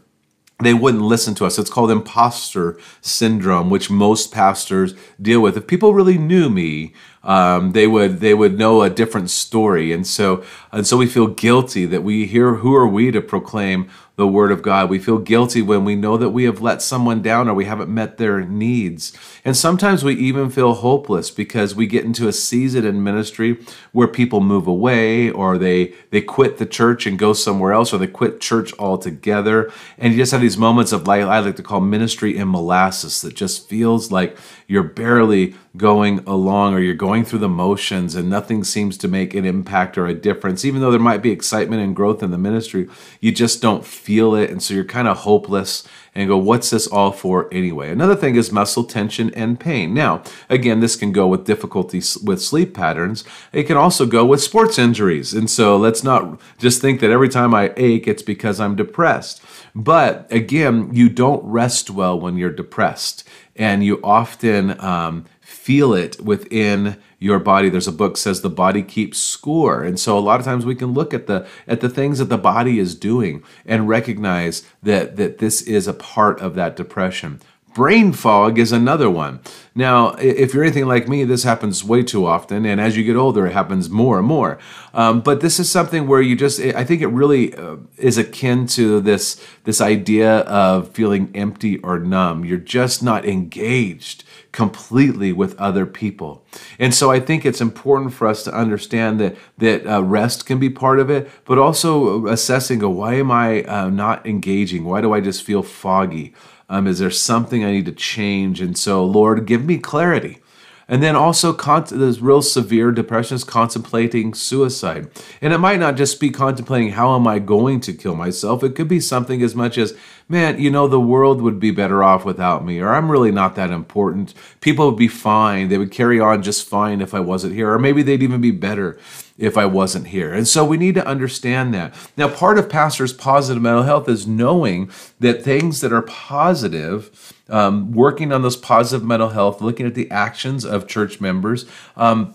they 0.61 0.73
wouldn't 0.73 1.03
listen 1.03 1.35
to 1.35 1.45
us. 1.45 1.59
It's 1.59 1.71
called 1.71 1.91
imposter 1.91 2.79
syndrome, 3.01 3.69
which 3.69 3.91
most 3.91 4.33
pastors 4.33 4.95
deal 5.21 5.41
with. 5.41 5.57
If 5.57 5.67
people 5.67 5.93
really 5.93 6.17
knew 6.17 6.49
me, 6.49 6.95
um, 7.27 7.73
they 7.73 7.87
would 7.89 8.21
they 8.21 8.35
would 8.35 8.57
know 8.57 8.83
a 8.83 8.89
different 8.89 9.31
story, 9.31 9.93
and 9.93 10.07
so 10.07 10.45
and 10.71 10.87
so 10.87 10.97
we 10.97 11.07
feel 11.07 11.27
guilty 11.27 11.85
that 11.85 12.03
we 12.03 12.27
hear 12.27 12.55
who 12.55 12.75
are 12.75 12.87
we 12.87 13.11
to 13.11 13.21
proclaim 13.21 13.91
the 14.17 14.27
word 14.27 14.51
of 14.51 14.63
God. 14.63 14.89
We 14.89 14.99
feel 14.99 15.19
guilty 15.19 15.61
when 15.61 15.85
we 15.85 15.95
know 15.95 16.17
that 16.17 16.31
we 16.31 16.45
have 16.45 16.63
let 16.63 16.81
someone 16.81 17.21
down 17.21 17.49
or 17.49 17.55
we 17.55 17.67
haven't 17.67 17.93
met 17.93 18.17
their 18.17 18.41
needs. 18.41 19.13
And 19.45 19.55
sometimes 19.55 20.03
we 20.03 20.15
even 20.15 20.49
feel 20.49 20.73
hopeless 20.73 21.31
because 21.31 21.75
we 21.75 21.87
get 21.87 22.07
into 22.07 22.27
a 22.27 22.33
season 22.33 22.87
in 22.87 23.05
ministry 23.05 23.59
where 23.93 24.09
people 24.09 24.41
move 24.41 24.67
away 24.67 25.31
or 25.31 25.59
they 25.59 25.93
they 26.11 26.23
quit 26.23 26.57
the 26.57 26.65
church 26.65 27.07
and 27.07 27.19
go 27.19 27.35
somewhere 27.35 27.75
else 27.75 27.93
or 27.93 27.99
they 27.99 28.07
quit 28.07 28.41
church 28.41 28.73
altogether. 28.79 29.71
And 29.99 30.15
you 30.15 30.19
just 30.19 30.33
have 30.33 30.41
these 30.41 30.57
moments 30.57 30.93
of 30.93 31.07
like 31.07 31.23
I 31.23 31.39
like 31.41 31.57
to 31.57 31.63
call 31.63 31.81
ministry 31.81 32.39
in 32.39 32.51
molasses 32.51 33.21
that 33.21 33.35
just 33.35 33.69
feels 33.69 34.11
like 34.11 34.39
you're 34.67 34.83
barely 34.83 35.55
going 35.77 36.21
along 36.27 36.75
or 36.75 36.81
you're 36.81 36.95
going 36.95 37.25
through 37.25 37.39
the 37.39 37.49
motions 37.49 38.15
and 38.15 38.31
nothing 38.31 38.65
seems 38.65 38.97
to 38.97 39.09
make 39.09 39.35
an 39.35 39.45
impact 39.45 39.99
or 39.99 40.07
a 40.07 40.15
difference. 40.15 40.65
Even 40.65 40.81
though 40.81 40.91
there 40.91 40.99
might 40.99 41.23
be 41.23 41.31
excitement 41.31 41.83
and 41.83 41.95
growth 41.95 42.23
in 42.23 42.31
the 42.31 42.39
ministry, 42.39 42.89
you 43.21 43.31
just 43.31 43.61
don't 43.61 43.85
feel 44.07 44.37
it. 44.37 44.51
And 44.51 44.63
so 44.63 44.73
you're 44.73 44.85
kind 44.85 45.09
of 45.09 45.19
hopeless 45.19 45.83
and 46.15 46.29
go, 46.29 46.39
what's 46.39 46.71
this 46.71 46.87
all 46.87 47.11
for 47.11 47.53
anyway? 47.53 47.91
Another 47.91 48.15
thing 48.15 48.37
is 48.37 48.53
muscle 48.53 48.85
tension 48.85 49.35
and 49.35 49.59
pain. 49.59 49.93
Now, 49.93 50.23
again, 50.49 50.79
this 50.79 50.95
can 50.95 51.11
go 51.11 51.27
with 51.27 51.45
difficulties 51.45 52.17
with 52.19 52.41
sleep 52.41 52.73
patterns. 52.73 53.25
It 53.53 53.65
can 53.65 53.77
also 53.77 54.07
go 54.07 54.25
with 54.25 54.41
sports 54.41 54.79
injuries. 54.79 55.35
And 55.35 55.51
so 55.51 55.77
let's 55.77 56.05
not 56.05 56.41
just 56.57 56.81
think 56.81 57.01
that 57.01 57.11
every 57.11 57.29
time 57.29 57.53
I 57.53 57.73
ache, 57.77 58.07
it's 58.07 58.23
because 58.23 58.61
I'm 58.61 58.77
depressed. 58.77 59.43
But 59.75 60.33
again, 60.33 60.91
you 60.93 61.09
don't 61.09 61.45
rest 61.45 61.91
well 61.91 62.19
when 62.19 62.37
you're 62.37 62.53
depressed 62.53 63.29
and 63.57 63.85
you 63.85 63.99
often 64.05 64.81
um, 64.81 65.25
feel 65.41 65.95
it 65.95 66.21
within 66.21 66.97
your 67.19 67.39
body. 67.39 67.69
There's 67.69 67.89
a 67.89 67.93
book 67.93 68.17
says 68.17 68.41
the 68.41 68.51
body 68.51 68.83
keeps 68.83 69.19
score. 69.19 69.83
And 69.83 69.99
so 69.99 70.19
a 70.19 70.21
lot 70.21 70.41
of 70.41 70.47
times 70.47 70.67
we 70.67 70.75
can 70.75 70.93
look 70.93 71.15
at 71.15 71.27
the 71.27 71.47
at 71.67 71.81
the 71.81 71.89
things 71.89 72.19
that 72.19 72.27
the 72.27 72.39
body 72.39 72.79
is 72.79 72.95
doing 72.95 73.43
and 73.65 73.89
recognize 73.89 74.63
that 74.83 75.17
that 75.17 75.39
this 75.39 75.63
is 75.63 75.87
a 75.87 75.95
part 75.95 76.41
of 76.41 76.55
that 76.55 76.77
depression 76.77 77.41
Brain 77.77 78.15
fog 78.15 78.59
is 78.59 78.73
another 78.73 79.11
one. 79.11 79.39
Now, 79.75 80.15
if 80.15 80.55
you're 80.55 80.65
anything 80.65 80.87
like 80.87 81.09
me, 81.09 81.25
this 81.25 81.43
happens 81.43 81.85
way 81.85 82.03
too 82.03 82.25
often, 82.25 82.65
and 82.65 82.81
as 82.81 82.97
you 82.97 83.05
get 83.05 83.17
older, 83.17 83.47
it 83.47 83.53
happens 83.53 83.91
more 83.91 84.17
and 84.17 84.27
more. 84.27 84.59
Um, 84.95 85.21
but 85.21 85.43
this 85.43 85.61
is 85.61 85.71
something 85.71 86.07
where 86.07 86.23
you 86.23 86.37
just—I 86.37 86.85
think 86.85 87.03
it 87.03 87.09
really 87.09 87.55
uh, 87.55 87.77
is 87.99 88.17
akin 88.17 88.67
to 88.69 89.03
this 89.03 89.47
this 89.65 89.83
idea 89.83 90.39
of 90.39 90.89
feeling 90.93 91.31
empty 91.35 91.77
or 91.81 91.99
numb. 91.99 92.47
You're 92.47 92.57
just 92.57 93.03
not 93.03 93.27
engaged 93.27 94.25
completely 94.53 95.35
with 95.35 95.55
other 95.61 95.85
people, 95.85 96.47
and 96.79 96.95
so 96.95 97.11
I 97.11 97.21
think 97.21 97.45
it's 97.45 97.61
important 97.61 98.15
for 98.15 98.27
us 98.27 98.43
to 98.45 98.55
understand 98.55 99.21
that 99.21 99.37
that 99.59 99.87
uh, 99.87 100.03
rest 100.03 100.47
can 100.47 100.59
be 100.59 100.71
part 100.71 100.99
of 100.99 101.11
it, 101.11 101.31
but 101.45 101.59
also 101.59 102.27
assessing, 102.27 102.79
"Go, 102.79 102.89
why 102.89 103.17
am 103.17 103.31
I 103.31 103.65
uh, 103.65 103.91
not 103.91 104.27
engaging? 104.27 104.85
Why 104.87 105.03
do 105.03 105.13
I 105.13 105.21
just 105.21 105.43
feel 105.43 105.63
foggy?" 105.63 106.33
Um, 106.69 106.87
is 106.87 106.99
there 106.99 107.11
something 107.11 107.65
I 107.65 107.73
need 107.73 107.87
to 107.87 107.93
change? 107.93 108.61
And 108.61 108.77
so, 108.77 109.05
Lord, 109.05 109.47
give 109.47 109.65
me 109.65 109.79
clarity. 109.79 110.41
And 110.89 111.03
then 111.03 111.17
also, 111.17 111.53
con- 111.53 111.87
this 111.91 112.21
real 112.21 112.43
severe 112.43 112.93
depression 112.93 113.35
is 113.35 113.43
contemplating 113.43 114.35
suicide. 114.35 115.11
And 115.41 115.53
it 115.53 115.59
might 115.59 115.81
not 115.81 115.97
just 115.97 116.21
be 116.21 116.31
contemplating, 116.31 116.93
how 116.93 117.17
am 117.17 117.27
I 117.27 117.41
going 117.41 117.81
to 117.81 117.93
kill 117.93 118.15
myself? 118.15 118.63
It 118.63 118.77
could 118.77 118.87
be 118.87 119.01
something 119.01 119.43
as 119.43 119.57
much 119.57 119.79
as, 119.79 119.97
man, 120.29 120.61
you 120.61 120.71
know, 120.71 120.87
the 120.87 121.01
world 121.01 121.43
would 121.43 121.59
be 121.59 121.73
better 121.73 122.05
off 122.05 122.25
without 122.25 122.65
me, 122.65 122.79
or 122.79 122.95
I'm 122.95 123.11
really 123.11 123.33
not 123.33 123.57
that 123.57 123.71
important. 123.71 124.33
People 124.61 124.89
would 124.89 124.99
be 124.99 125.09
fine. 125.09 125.69
They 125.69 125.79
would 125.79 125.91
carry 125.91 126.21
on 126.21 126.45
just 126.45 126.69
fine 126.69 127.01
if 127.01 127.15
I 127.15 127.21
wasn't 127.21 127.55
here, 127.55 127.73
or 127.73 127.81
maybe 127.81 128.03
they'd 128.03 128.23
even 128.23 128.41
be 128.41 128.53
better 128.53 128.97
if 129.39 129.59
I 129.59 129.67
wasn't 129.67 130.09
here. 130.09 130.33
And 130.33 130.49
so 130.49 130.65
we 130.65 130.77
need 130.77 130.95
to 130.95 131.07
understand 131.07 131.75
that. 131.75 131.95
Now, 132.17 132.29
part 132.29 132.59
of 132.59 132.69
pastors' 132.69 133.13
positive 133.13 133.63
mental 133.63 133.83
health 133.83 134.09
is 134.09 134.27
knowing 134.27 134.91
that 135.21 135.43
things 135.43 135.81
that 135.81 135.93
are 135.93 136.03
positive, 136.03 137.35
um, 137.49 137.93
working 137.93 138.33
on 138.33 138.43
those 138.43 138.57
positive 138.57 139.07
mental 139.07 139.31
health, 139.31 139.61
looking 139.61 139.87
at 139.87 139.95
the 139.95 140.11
actions 140.11 140.65
of 140.65 140.89
church 140.89 141.21
members, 141.21 141.67
um, 141.97 142.35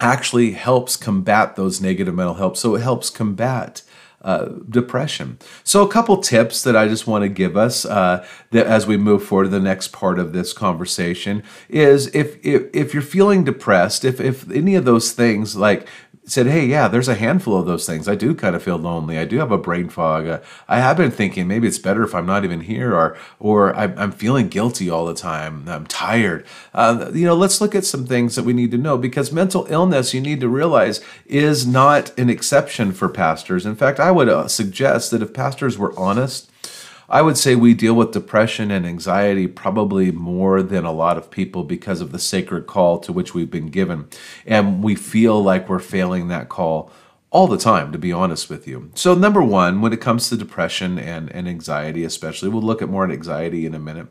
actually 0.00 0.52
helps 0.52 0.96
combat 0.96 1.56
those 1.56 1.80
negative 1.80 2.14
mental 2.14 2.34
health. 2.34 2.56
So 2.56 2.74
it 2.74 2.80
helps 2.80 3.10
combat 3.10 3.82
uh, 4.26 4.48
depression. 4.68 5.38
So, 5.62 5.84
a 5.84 5.88
couple 5.88 6.16
tips 6.16 6.64
that 6.64 6.74
I 6.74 6.88
just 6.88 7.06
want 7.06 7.22
to 7.22 7.28
give 7.28 7.56
us 7.56 7.84
uh, 7.84 8.26
that 8.50 8.66
as 8.66 8.84
we 8.84 8.96
move 8.96 9.22
forward 9.22 9.44
to 9.44 9.50
the 9.50 9.60
next 9.60 9.92
part 9.92 10.18
of 10.18 10.32
this 10.32 10.52
conversation 10.52 11.44
is 11.68 12.08
if 12.08 12.44
if, 12.44 12.64
if 12.74 12.92
you're 12.92 13.04
feeling 13.04 13.44
depressed, 13.44 14.04
if 14.04 14.20
if 14.20 14.50
any 14.50 14.74
of 14.74 14.84
those 14.84 15.12
things 15.12 15.54
like 15.54 15.86
said, 16.26 16.46
hey, 16.46 16.66
yeah, 16.66 16.88
there's 16.88 17.08
a 17.08 17.14
handful 17.14 17.56
of 17.56 17.66
those 17.66 17.86
things. 17.86 18.08
I 18.08 18.16
do 18.16 18.34
kind 18.34 18.56
of 18.56 18.62
feel 18.62 18.76
lonely. 18.76 19.16
I 19.16 19.24
do 19.24 19.38
have 19.38 19.52
a 19.52 19.58
brain 19.58 19.88
fog. 19.88 20.26
Uh, 20.26 20.40
I 20.68 20.80
have 20.80 20.96
been 20.96 21.12
thinking 21.12 21.46
maybe 21.46 21.68
it's 21.68 21.78
better 21.78 22.02
if 22.02 22.14
I'm 22.14 22.26
not 22.26 22.44
even 22.44 22.62
here, 22.62 22.94
or 22.94 23.16
or 23.38 23.74
I'm, 23.76 23.96
I'm 23.96 24.12
feeling 24.12 24.48
guilty 24.48 24.90
all 24.90 25.06
the 25.06 25.14
time. 25.14 25.68
I'm 25.68 25.86
tired. 25.86 26.44
Uh, 26.74 27.10
you 27.14 27.24
know, 27.24 27.34
let's 27.36 27.60
look 27.60 27.76
at 27.76 27.84
some 27.84 28.06
things 28.06 28.34
that 28.34 28.44
we 28.44 28.52
need 28.52 28.72
to 28.72 28.78
know 28.78 28.98
because 28.98 29.30
mental 29.30 29.66
illness, 29.70 30.12
you 30.12 30.20
need 30.20 30.40
to 30.40 30.48
realize, 30.48 31.00
is 31.26 31.66
not 31.66 32.16
an 32.18 32.28
exception 32.28 32.92
for 32.92 33.08
pastors. 33.08 33.64
In 33.64 33.76
fact, 33.76 34.00
I 34.00 34.10
would 34.10 34.28
uh, 34.28 34.48
suggest 34.48 35.12
that 35.12 35.22
if 35.22 35.32
pastors 35.32 35.78
were 35.78 35.96
honest 35.98 36.50
I 37.08 37.22
would 37.22 37.38
say 37.38 37.54
we 37.54 37.74
deal 37.74 37.94
with 37.94 38.12
depression 38.12 38.70
and 38.70 38.86
anxiety 38.86 39.46
probably 39.46 40.10
more 40.10 40.62
than 40.62 40.84
a 40.84 40.92
lot 40.92 41.16
of 41.16 41.30
people 41.30 41.62
because 41.62 42.00
of 42.00 42.12
the 42.12 42.18
sacred 42.18 42.66
call 42.66 42.98
to 43.00 43.12
which 43.12 43.32
we've 43.34 43.50
been 43.50 43.68
given. 43.68 44.08
And 44.44 44.82
we 44.82 44.94
feel 44.94 45.42
like 45.42 45.68
we're 45.68 45.78
failing 45.78 46.28
that 46.28 46.48
call 46.48 46.90
all 47.30 47.46
the 47.46 47.58
time, 47.58 47.92
to 47.92 47.98
be 47.98 48.12
honest 48.12 48.48
with 48.48 48.66
you. 48.66 48.90
So, 48.94 49.14
number 49.14 49.42
one, 49.42 49.80
when 49.80 49.92
it 49.92 50.00
comes 50.00 50.28
to 50.28 50.36
depression 50.36 50.98
and, 50.98 51.30
and 51.32 51.48
anxiety, 51.48 52.04
especially, 52.04 52.48
we'll 52.48 52.62
look 52.62 52.82
at 52.82 52.88
more 52.88 53.04
at 53.04 53.10
anxiety 53.10 53.66
in 53.66 53.74
a 53.74 53.78
minute, 53.78 54.06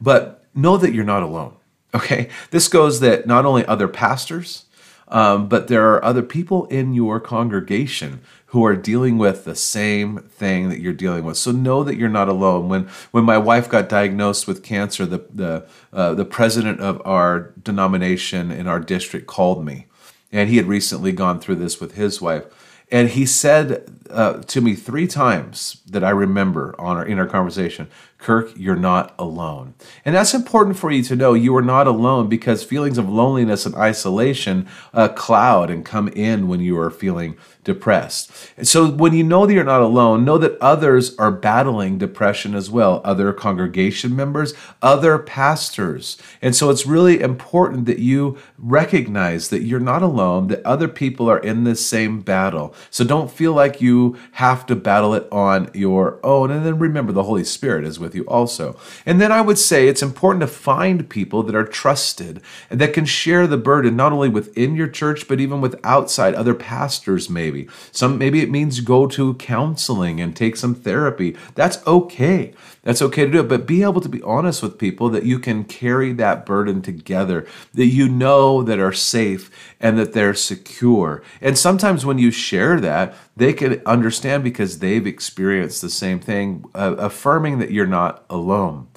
but 0.00 0.44
know 0.54 0.76
that 0.76 0.92
you're 0.92 1.04
not 1.04 1.22
alone. 1.22 1.56
Okay. 1.94 2.28
This 2.50 2.68
goes 2.68 3.00
that 3.00 3.26
not 3.26 3.46
only 3.46 3.64
other 3.64 3.88
pastors, 3.88 4.65
um, 5.08 5.48
but 5.48 5.68
there 5.68 5.92
are 5.92 6.04
other 6.04 6.22
people 6.22 6.66
in 6.66 6.94
your 6.94 7.20
congregation 7.20 8.20
who 8.46 8.64
are 8.64 8.76
dealing 8.76 9.18
with 9.18 9.44
the 9.44 9.54
same 9.54 10.18
thing 10.18 10.68
that 10.68 10.80
you're 10.80 10.92
dealing 10.92 11.24
with. 11.24 11.36
So 11.36 11.52
know 11.52 11.84
that 11.84 11.96
you're 11.96 12.08
not 12.08 12.28
alone. 12.28 12.68
When 12.68 12.88
when 13.10 13.24
my 13.24 13.38
wife 13.38 13.68
got 13.68 13.88
diagnosed 13.88 14.46
with 14.46 14.62
cancer, 14.62 15.06
the 15.06 15.26
the 15.32 15.68
uh, 15.92 16.14
the 16.14 16.24
president 16.24 16.80
of 16.80 17.02
our 17.04 17.52
denomination 17.62 18.50
in 18.50 18.66
our 18.66 18.80
district 18.80 19.26
called 19.26 19.64
me, 19.64 19.86
and 20.32 20.48
he 20.48 20.56
had 20.56 20.66
recently 20.66 21.12
gone 21.12 21.40
through 21.40 21.56
this 21.56 21.80
with 21.80 21.94
his 21.94 22.20
wife. 22.20 22.44
And 22.90 23.08
he 23.08 23.26
said 23.26 23.84
uh, 24.10 24.34
to 24.42 24.60
me 24.60 24.74
three 24.74 25.08
times 25.08 25.82
that 25.86 26.04
I 26.04 26.10
remember 26.10 26.74
on 26.78 26.96
our, 26.96 27.04
in 27.04 27.18
our 27.18 27.26
conversation, 27.26 27.88
Kirk, 28.18 28.52
you're 28.56 28.76
not 28.76 29.14
alone. 29.18 29.74
And 30.04 30.14
that's 30.14 30.34
important 30.34 30.76
for 30.78 30.90
you 30.90 31.02
to 31.04 31.16
know. 31.16 31.34
You 31.34 31.54
are 31.56 31.62
not 31.62 31.86
alone 31.86 32.28
because 32.28 32.64
feelings 32.64 32.98
of 32.98 33.08
loneliness 33.08 33.66
and 33.66 33.74
isolation 33.74 34.66
uh, 34.94 35.08
cloud 35.08 35.70
and 35.70 35.84
come 35.84 36.08
in 36.08 36.48
when 36.48 36.60
you 36.60 36.78
are 36.78 36.90
feeling 36.90 37.36
depressed. 37.66 38.30
And 38.56 38.66
so 38.66 38.88
when 38.88 39.12
you 39.12 39.24
know 39.24 39.44
that 39.44 39.52
you're 39.52 39.64
not 39.64 39.82
alone, 39.82 40.24
know 40.24 40.38
that 40.38 40.56
others 40.60 41.16
are 41.16 41.32
battling 41.32 41.98
depression 41.98 42.54
as 42.54 42.70
well, 42.70 43.02
other 43.04 43.32
congregation 43.32 44.14
members, 44.14 44.54
other 44.80 45.18
pastors. 45.18 46.16
And 46.40 46.54
so 46.54 46.70
it's 46.70 46.86
really 46.86 47.20
important 47.20 47.86
that 47.86 47.98
you 47.98 48.38
recognize 48.56 49.48
that 49.48 49.62
you're 49.62 49.80
not 49.80 50.02
alone, 50.02 50.46
that 50.46 50.64
other 50.64 50.86
people 50.86 51.28
are 51.28 51.40
in 51.40 51.64
this 51.64 51.84
same 51.84 52.20
battle. 52.20 52.72
So 52.88 53.04
don't 53.04 53.32
feel 53.32 53.52
like 53.52 53.80
you 53.80 54.16
have 54.32 54.64
to 54.66 54.76
battle 54.76 55.12
it 55.14 55.26
on 55.32 55.68
your 55.74 56.20
own. 56.24 56.52
And 56.52 56.64
then 56.64 56.78
remember, 56.78 57.12
the 57.12 57.24
Holy 57.24 57.44
Spirit 57.44 57.84
is 57.84 57.98
with 57.98 58.05
you 58.14 58.24
also. 58.24 58.78
And 59.04 59.20
then 59.20 59.32
I 59.32 59.40
would 59.40 59.58
say 59.58 59.88
it's 59.88 60.02
important 60.02 60.40
to 60.42 60.46
find 60.46 61.08
people 61.08 61.42
that 61.44 61.54
are 61.54 61.66
trusted 61.66 62.40
and 62.70 62.80
that 62.80 62.92
can 62.92 63.06
share 63.06 63.46
the 63.46 63.56
burden, 63.56 63.96
not 63.96 64.12
only 64.12 64.28
within 64.28 64.76
your 64.76 64.88
church, 64.88 65.26
but 65.26 65.40
even 65.40 65.60
with 65.60 65.80
outside, 65.82 66.34
other 66.34 66.54
pastors, 66.54 67.30
maybe 67.30 67.46
maybe. 67.56 67.68
Some 67.92 68.18
maybe 68.18 68.42
it 68.42 68.50
means 68.50 68.80
go 68.80 69.06
to 69.06 69.34
counseling 69.34 70.20
and 70.20 70.34
take 70.34 70.56
some 70.56 70.74
therapy. 70.74 71.36
That's 71.54 71.84
okay. 71.86 72.52
That's 72.82 73.02
okay 73.02 73.24
to 73.24 73.30
do 73.30 73.40
it, 73.40 73.48
but 73.48 73.66
be 73.66 73.82
able 73.82 74.00
to 74.00 74.08
be 74.08 74.22
honest 74.22 74.62
with 74.62 74.78
people 74.78 75.08
that 75.10 75.24
you 75.24 75.38
can 75.38 75.64
carry 75.64 76.12
that 76.14 76.46
burden 76.46 76.82
together, 76.82 77.46
that 77.74 77.86
you 77.86 78.08
know 78.08 78.62
that 78.62 78.78
are 78.78 78.92
safe 78.92 79.50
and 79.80 79.98
that 79.98 80.12
they're 80.12 80.34
secure. 80.34 81.22
And 81.40 81.58
sometimes 81.58 82.06
when 82.06 82.18
you 82.18 82.30
share 82.30 82.80
that, 82.80 83.14
they 83.36 83.52
can 83.52 83.82
understand 83.84 84.42
because 84.42 84.78
they've 84.78 85.06
experienced 85.06 85.82
the 85.82 85.90
same 85.90 86.18
thing, 86.20 86.64
uh, 86.74 86.96
affirming 86.98 87.58
that 87.58 87.70
you're 87.70 87.86
not 87.86 88.24
alone. 88.30 88.88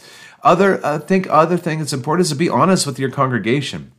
Other, 0.44 0.84
I 0.86 0.98
think, 1.00 1.28
other 1.30 1.58
thing 1.58 1.80
that's 1.80 1.94
important 1.94 2.26
is 2.26 2.30
to 2.30 2.36
be 2.36 2.50
honest 2.50 2.88
with 2.88 2.98
your 2.98 3.12
congregation. 3.12 3.92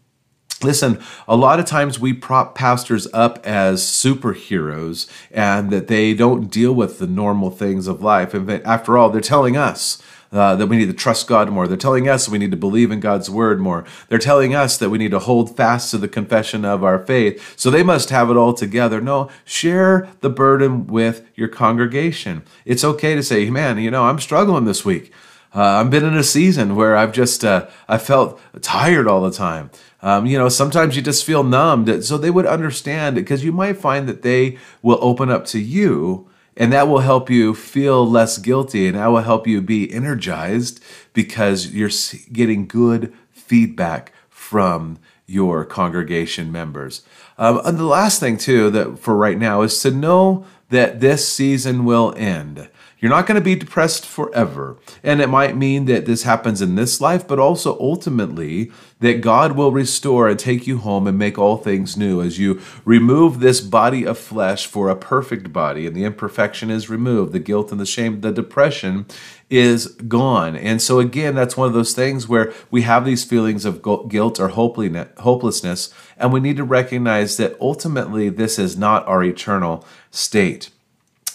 Listen, 0.62 1.00
a 1.26 1.36
lot 1.36 1.58
of 1.58 1.64
times 1.64 1.98
we 1.98 2.12
prop 2.12 2.54
pastors 2.54 3.06
up 3.14 3.44
as 3.46 3.82
superheroes 3.82 5.08
and 5.30 5.70
that 5.70 5.88
they 5.88 6.12
don't 6.12 6.50
deal 6.50 6.74
with 6.74 6.98
the 6.98 7.06
normal 7.06 7.50
things 7.50 7.86
of 7.86 8.02
life. 8.02 8.34
And 8.34 8.50
after 8.66 8.98
all, 8.98 9.08
they're 9.08 9.22
telling 9.22 9.56
us 9.56 10.02
uh, 10.32 10.54
that 10.56 10.66
we 10.68 10.76
need 10.76 10.86
to 10.86 10.92
trust 10.92 11.26
God 11.26 11.50
more. 11.50 11.66
They're 11.66 11.76
telling 11.76 12.08
us 12.08 12.28
we 12.28 12.38
need 12.38 12.50
to 12.52 12.56
believe 12.56 12.90
in 12.90 13.00
God's 13.00 13.28
word 13.28 13.60
more. 13.60 13.84
They're 14.08 14.18
telling 14.18 14.54
us 14.54 14.76
that 14.78 14.90
we 14.90 14.98
need 14.98 15.10
to 15.10 15.18
hold 15.18 15.56
fast 15.56 15.90
to 15.90 15.98
the 15.98 16.08
confession 16.08 16.64
of 16.64 16.84
our 16.84 16.98
faith. 16.98 17.54
So 17.58 17.70
they 17.70 17.82
must 17.82 18.10
have 18.10 18.30
it 18.30 18.36
all 18.36 18.54
together. 18.54 19.00
No, 19.00 19.28
share 19.44 20.08
the 20.20 20.30
burden 20.30 20.86
with 20.86 21.26
your 21.34 21.48
congregation. 21.48 22.42
It's 22.64 22.84
okay 22.84 23.14
to 23.14 23.22
say, 23.22 23.50
man, 23.50 23.78
you 23.78 23.90
know, 23.90 24.04
I'm 24.04 24.20
struggling 24.20 24.64
this 24.64 24.84
week. 24.84 25.12
Uh, 25.52 25.62
I've 25.62 25.90
been 25.90 26.04
in 26.04 26.16
a 26.16 26.22
season 26.22 26.76
where 26.76 26.96
I've 26.96 27.12
just 27.12 27.44
uh, 27.44 27.66
I 27.88 27.98
felt 27.98 28.40
tired 28.62 29.08
all 29.08 29.20
the 29.22 29.32
time. 29.32 29.70
Um, 30.02 30.24
you 30.24 30.38
know, 30.38 30.48
sometimes 30.48 30.96
you 30.96 31.02
just 31.02 31.24
feel 31.24 31.42
numbed. 31.42 32.04
So 32.04 32.16
they 32.16 32.30
would 32.30 32.46
understand 32.46 33.16
because 33.16 33.44
you 33.44 33.52
might 33.52 33.76
find 33.76 34.08
that 34.08 34.22
they 34.22 34.58
will 34.80 34.98
open 35.02 35.28
up 35.28 35.44
to 35.46 35.58
you, 35.58 36.29
and 36.60 36.74
that 36.74 36.88
will 36.88 36.98
help 36.98 37.30
you 37.30 37.54
feel 37.54 38.06
less 38.06 38.36
guilty, 38.36 38.86
and 38.86 38.98
that 38.98 39.06
will 39.06 39.22
help 39.22 39.46
you 39.46 39.62
be 39.62 39.90
energized 39.90 40.78
because 41.14 41.68
you're 41.68 41.90
getting 42.34 42.66
good 42.66 43.14
feedback 43.30 44.12
from 44.28 44.98
your 45.26 45.64
congregation 45.64 46.52
members. 46.52 47.02
Um, 47.38 47.62
and 47.64 47.78
the 47.78 47.84
last 47.84 48.20
thing 48.20 48.36
too 48.36 48.68
that 48.72 48.98
for 48.98 49.16
right 49.16 49.38
now 49.38 49.62
is 49.62 49.80
to 49.80 49.90
know 49.90 50.44
that 50.68 51.00
this 51.00 51.26
season 51.26 51.86
will 51.86 52.12
end. 52.18 52.68
You're 53.00 53.10
not 53.10 53.26
going 53.26 53.40
to 53.40 53.44
be 53.44 53.54
depressed 53.54 54.04
forever. 54.04 54.76
And 55.02 55.22
it 55.22 55.30
might 55.30 55.56
mean 55.56 55.86
that 55.86 56.04
this 56.04 56.24
happens 56.24 56.60
in 56.60 56.74
this 56.74 57.00
life, 57.00 57.26
but 57.26 57.38
also 57.38 57.78
ultimately 57.80 58.70
that 58.98 59.22
God 59.22 59.52
will 59.52 59.72
restore 59.72 60.28
and 60.28 60.38
take 60.38 60.66
you 60.66 60.76
home 60.78 61.06
and 61.06 61.18
make 61.18 61.38
all 61.38 61.56
things 61.56 61.96
new 61.96 62.20
as 62.20 62.38
you 62.38 62.60
remove 62.84 63.40
this 63.40 63.62
body 63.62 64.04
of 64.04 64.18
flesh 64.18 64.66
for 64.66 64.90
a 64.90 64.96
perfect 64.96 65.50
body 65.50 65.86
and 65.86 65.96
the 65.96 66.04
imperfection 66.04 66.70
is 66.70 66.90
removed, 66.90 67.32
the 67.32 67.38
guilt 67.38 67.72
and 67.72 67.80
the 67.80 67.86
shame, 67.86 68.20
the 68.20 68.32
depression 68.32 69.06
is 69.48 69.86
gone. 69.86 70.54
And 70.54 70.82
so, 70.82 71.00
again, 71.00 71.34
that's 71.34 71.56
one 71.56 71.68
of 71.68 71.74
those 71.74 71.94
things 71.94 72.28
where 72.28 72.52
we 72.70 72.82
have 72.82 73.06
these 73.06 73.24
feelings 73.24 73.64
of 73.64 73.82
guilt 74.10 74.38
or 74.38 74.48
hopelessness, 74.48 75.92
and 76.18 76.32
we 76.32 76.40
need 76.40 76.58
to 76.58 76.64
recognize 76.64 77.38
that 77.38 77.56
ultimately 77.60 78.28
this 78.28 78.58
is 78.58 78.76
not 78.76 79.06
our 79.08 79.24
eternal 79.24 79.86
state. 80.10 80.68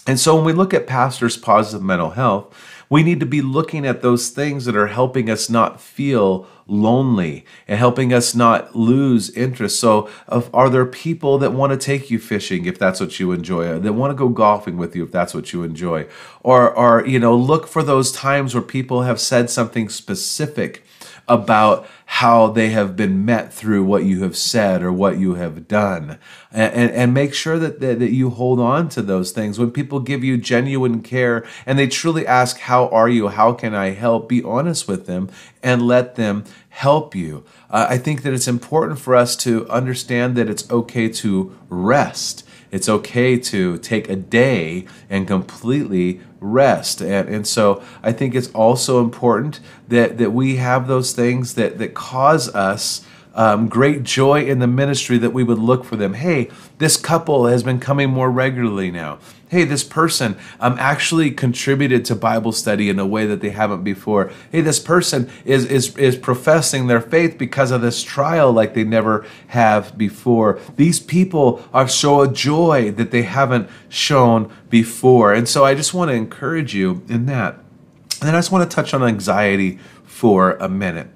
And 0.06 0.20
so 0.20 0.36
when 0.36 0.44
we 0.44 0.52
look 0.52 0.72
at 0.72 0.86
pastors' 0.86 1.36
positive 1.36 1.82
mental 1.82 2.10
health, 2.10 2.54
we 2.88 3.02
need 3.02 3.18
to 3.20 3.26
be 3.26 3.42
looking 3.42 3.86
at 3.86 4.02
those 4.02 4.28
things 4.28 4.64
that 4.64 4.76
are 4.76 4.86
helping 4.86 5.28
us 5.28 5.50
not 5.50 5.80
feel 5.80 6.46
lonely 6.68 7.44
and 7.66 7.78
helping 7.78 8.12
us 8.12 8.34
not 8.34 8.76
lose 8.76 9.30
interest. 9.30 9.80
So, 9.80 10.08
are 10.28 10.70
there 10.70 10.86
people 10.86 11.38
that 11.38 11.52
want 11.52 11.72
to 11.72 11.76
take 11.76 12.10
you 12.10 12.18
fishing 12.18 12.66
if 12.66 12.78
that's 12.78 13.00
what 13.00 13.18
you 13.18 13.32
enjoy, 13.32 13.66
uh, 13.66 13.78
that 13.80 13.92
want 13.92 14.12
to 14.12 14.14
go 14.14 14.28
golfing 14.28 14.76
with 14.76 14.94
you 14.94 15.04
if 15.04 15.12
that's 15.12 15.34
what 15.34 15.52
you 15.52 15.64
enjoy, 15.64 16.06
or, 16.42 16.72
or 16.72 17.04
you 17.04 17.18
know, 17.18 17.36
look 17.36 17.66
for 17.66 17.82
those 17.82 18.12
times 18.12 18.54
where 18.54 18.62
people 18.62 19.02
have 19.02 19.20
said 19.20 19.50
something 19.50 19.88
specific 19.88 20.84
about 21.28 21.86
how 22.06 22.46
they 22.48 22.70
have 22.70 22.94
been 22.94 23.24
met 23.24 23.52
through 23.52 23.84
what 23.84 24.04
you 24.04 24.22
have 24.22 24.36
said 24.36 24.82
or 24.82 24.92
what 24.92 25.18
you 25.18 25.34
have 25.34 25.66
done. 25.66 26.18
And, 26.52 26.72
and, 26.72 26.90
and, 26.92 27.14
make 27.14 27.34
sure 27.34 27.58
that, 27.58 27.80
that, 27.80 27.98
that 27.98 28.12
you 28.12 28.30
hold 28.30 28.60
on 28.60 28.88
to 28.90 29.02
those 29.02 29.32
things. 29.32 29.58
When 29.58 29.72
people 29.72 29.98
give 29.98 30.22
you 30.22 30.36
genuine 30.36 31.02
care 31.02 31.44
and 31.66 31.78
they 31.78 31.88
truly 31.88 32.26
ask, 32.26 32.58
How 32.60 32.88
are 32.88 33.08
you? 33.08 33.28
How 33.28 33.52
can 33.52 33.74
I 33.74 33.90
help? 33.90 34.28
Be 34.28 34.42
honest 34.42 34.86
with 34.86 35.06
them 35.06 35.28
and 35.62 35.82
let 35.82 36.14
them 36.14 36.44
help 36.68 37.14
you. 37.16 37.44
Uh, 37.70 37.86
I 37.90 37.98
think 37.98 38.22
that 38.22 38.32
it's 38.32 38.48
important 38.48 39.00
for 39.00 39.16
us 39.16 39.34
to 39.38 39.68
understand 39.68 40.36
that 40.36 40.48
it's 40.48 40.70
okay 40.70 41.08
to 41.08 41.56
rest 41.68 42.44
it's 42.70 42.88
okay 42.88 43.38
to 43.38 43.78
take 43.78 44.08
a 44.08 44.16
day 44.16 44.86
and 45.08 45.26
completely 45.26 46.20
rest. 46.40 47.00
And, 47.00 47.28
and 47.28 47.46
so 47.46 47.82
I 48.02 48.12
think 48.12 48.34
it's 48.34 48.50
also 48.52 49.00
important 49.00 49.60
that, 49.88 50.18
that 50.18 50.32
we 50.32 50.56
have 50.56 50.88
those 50.88 51.12
things 51.12 51.54
that, 51.54 51.78
that 51.78 51.94
cause 51.94 52.54
us 52.54 53.06
um, 53.36 53.68
great 53.68 54.02
joy 54.02 54.46
in 54.46 54.60
the 54.60 54.66
ministry 54.66 55.18
that 55.18 55.30
we 55.30 55.44
would 55.44 55.58
look 55.58 55.84
for 55.84 55.96
them. 55.96 56.14
Hey, 56.14 56.48
this 56.78 56.96
couple 56.96 57.46
has 57.46 57.62
been 57.62 57.78
coming 57.78 58.10
more 58.10 58.30
regularly 58.30 58.90
now. 58.90 59.18
Hey, 59.48 59.62
this 59.62 59.84
person 59.84 60.36
um, 60.58 60.76
actually 60.80 61.30
contributed 61.30 62.04
to 62.06 62.16
Bible 62.16 62.50
study 62.50 62.88
in 62.88 62.98
a 62.98 63.06
way 63.06 63.26
that 63.26 63.40
they 63.40 63.50
haven't 63.50 63.84
before. 63.84 64.32
Hey, 64.50 64.60
this 64.60 64.80
person 64.80 65.30
is, 65.44 65.64
is, 65.66 65.96
is 65.96 66.16
professing 66.16 66.88
their 66.88 67.00
faith 67.00 67.38
because 67.38 67.70
of 67.70 67.80
this 67.80 68.02
trial 68.02 68.52
like 68.52 68.74
they 68.74 68.82
never 68.82 69.24
have 69.48 69.96
before. 69.96 70.58
These 70.74 70.98
people 70.98 71.64
are 71.72 71.86
show 71.86 72.22
a 72.22 72.32
joy 72.32 72.90
that 72.92 73.12
they 73.12 73.22
haven't 73.22 73.70
shown 73.88 74.52
before. 74.68 75.32
And 75.32 75.48
so 75.48 75.64
I 75.64 75.76
just 75.76 75.94
want 75.94 76.10
to 76.10 76.14
encourage 76.14 76.74
you 76.74 77.04
in 77.08 77.26
that. 77.26 77.54
And 78.20 78.28
then 78.28 78.34
I 78.34 78.38
just 78.38 78.50
want 78.50 78.68
to 78.68 78.74
touch 78.74 78.94
on 78.94 79.04
anxiety 79.04 79.78
for 80.04 80.52
a 80.52 80.68
minute 80.68 81.08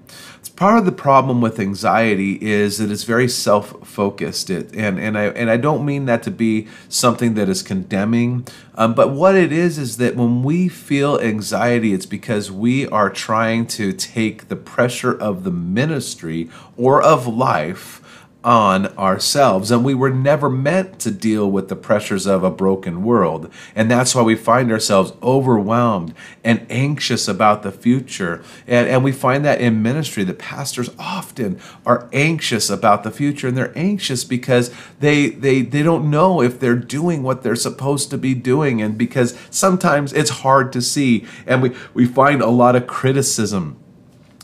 part 0.49 0.79
of 0.79 0.85
the 0.85 0.93
problem 0.93 1.41
with 1.41 1.59
anxiety 1.59 2.39
is 2.41 2.79
that 2.79 2.91
it's 2.91 3.05
very 3.05 3.29
self-focused. 3.29 4.51
It, 4.51 4.75
and, 4.75 4.99
and, 4.99 5.17
I, 5.17 5.25
and 5.25 5.51
I 5.51 5.57
don't 5.57 5.85
mean 5.85 6.07
that 6.07 6.23
to 6.25 6.31
be 6.31 6.69
something 6.89 7.35
that 7.35 7.49
is 7.49 7.63
condemning 7.63 8.47
um, 8.81 8.95
but 8.95 9.11
what 9.11 9.35
it 9.35 9.53
is 9.53 9.77
is 9.77 9.99
that 9.99 10.17
when 10.17 10.43
we 10.43 10.69
feel 10.69 11.21
anxiety 11.21 11.93
it's 11.93 12.07
because 12.07 12.51
we 12.51 12.87
are 12.89 13.11
trying 13.11 13.67
to 13.67 13.93
take 13.93 14.49
the 14.49 14.57
pressure 14.57 15.13
of 15.13 15.45
the 15.45 15.51
ministry 15.51 16.49
or 16.77 17.03
of 17.03 17.27
life 17.27 18.00
on 18.43 18.87
ourselves. 18.97 19.71
And 19.71 19.85
we 19.85 19.95
were 19.95 20.11
never 20.11 20.49
meant 20.49 20.99
to 21.01 21.11
deal 21.11 21.51
with 21.51 21.69
the 21.69 21.77
pressures 21.77 22.27
of 22.27 22.43
a 22.43 22.51
broken 22.51 23.03
world. 23.03 23.51
And 23.75 23.91
that's 23.91 24.15
why 24.15 24.23
we 24.23 24.35
find 24.35 24.73
ourselves 24.73 25.13
overwhelmed 25.23 26.15
and 26.43 26.67
anxious 26.71 27.29
about 27.29 27.63
the 27.63 27.73
future. 27.73 28.43
And, 28.67 28.89
and 28.89 29.05
we 29.05 29.13
find 29.13 29.45
that 29.45 29.61
in 29.61 29.83
ministry 29.83 30.25
the 30.25 30.33
pastors 30.33 30.91
often 30.99 31.61
are 31.85 32.09
anxious 32.13 32.71
about 32.71 33.03
the 33.03 33.11
future. 33.11 33.49
And 33.49 33.57
they're 33.57 33.77
anxious 33.77 34.25
because 34.25 34.73
they, 35.01 35.29
they, 35.29 35.61
they 35.63 35.83
don't 35.83 36.11
know 36.11 36.41
if 36.41 36.59
they're 36.59 36.77
doing 36.77 37.23
what 37.23 37.43
they're 37.43 37.57
supposed 37.57 38.11
to 38.11 38.19
be 38.19 38.35
doing. 38.35 38.81
And 38.81 38.97
because 38.97 39.39
sometimes 39.51 40.15
it's 40.15 40.31
hard 40.31 40.73
to 40.73 40.81
see. 40.81 41.27
And 41.47 41.61
we, 41.63 41.77
we 41.93 42.07
find 42.07 42.41
a 42.41 42.49
lot 42.49 42.75
of 42.75 42.87
criticism 42.87 43.77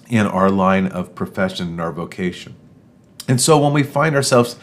in 0.08 0.26
our 0.26 0.50
line 0.50 0.86
of 0.86 1.14
profession 1.14 1.68
and 1.68 1.80
our 1.80 1.92
vocation. 1.92 2.54
And 3.28 3.40
so 3.40 3.58
when 3.58 3.72
we 3.72 3.82
find 3.82 4.14
ourselves 4.14 4.56